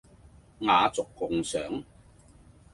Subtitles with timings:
[0.61, 1.83] 雅俗共賞